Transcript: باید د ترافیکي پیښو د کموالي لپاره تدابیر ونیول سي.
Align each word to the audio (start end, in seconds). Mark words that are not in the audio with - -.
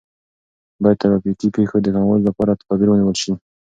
باید 0.81 0.97
د 0.99 1.01
ترافیکي 1.01 1.47
پیښو 1.57 1.77
د 1.81 1.87
کموالي 1.95 2.23
لپاره 2.29 2.57
تدابیر 2.59 2.87
ونیول 2.89 3.15
سي. 3.23 3.31